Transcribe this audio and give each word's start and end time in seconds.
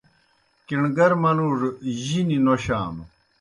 کِݨ 0.67 0.81
گر 0.97 1.11
منُوڙوْ 1.21 1.69
جِنیْ 2.03 2.37
نوشانوْ۔ 2.45 3.05